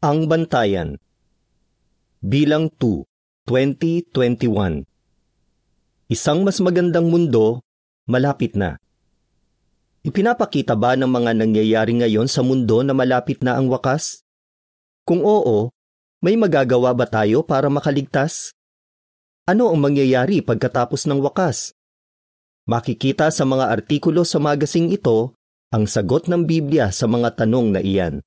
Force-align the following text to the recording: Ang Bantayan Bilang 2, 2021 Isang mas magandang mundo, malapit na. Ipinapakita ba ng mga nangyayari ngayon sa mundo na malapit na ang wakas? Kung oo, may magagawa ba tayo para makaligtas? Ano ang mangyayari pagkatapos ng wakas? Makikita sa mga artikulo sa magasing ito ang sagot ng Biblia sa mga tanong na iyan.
Ang 0.00 0.32
Bantayan 0.32 0.96
Bilang 2.24 2.72
2, 2.72 3.04
2021 3.44 4.88
Isang 6.08 6.40
mas 6.40 6.56
magandang 6.64 7.04
mundo, 7.04 7.60
malapit 8.08 8.56
na. 8.56 8.80
Ipinapakita 10.00 10.72
ba 10.72 10.96
ng 10.96 11.04
mga 11.04 11.36
nangyayari 11.36 12.00
ngayon 12.00 12.32
sa 12.32 12.40
mundo 12.40 12.80
na 12.80 12.96
malapit 12.96 13.44
na 13.44 13.60
ang 13.60 13.68
wakas? 13.68 14.24
Kung 15.04 15.20
oo, 15.20 15.68
may 16.24 16.32
magagawa 16.32 16.96
ba 16.96 17.04
tayo 17.04 17.44
para 17.44 17.68
makaligtas? 17.68 18.56
Ano 19.44 19.68
ang 19.68 19.84
mangyayari 19.84 20.40
pagkatapos 20.40 21.04
ng 21.12 21.20
wakas? 21.20 21.76
Makikita 22.64 23.28
sa 23.28 23.44
mga 23.44 23.68
artikulo 23.68 24.24
sa 24.24 24.40
magasing 24.40 24.96
ito 24.96 25.36
ang 25.68 25.84
sagot 25.84 26.24
ng 26.24 26.48
Biblia 26.48 26.88
sa 26.88 27.04
mga 27.04 27.44
tanong 27.44 27.76
na 27.76 27.84
iyan. 27.84 28.24